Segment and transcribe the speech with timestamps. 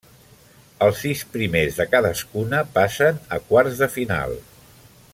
[0.85, 4.39] Els sis primers de cadascuna passen a quarts de final.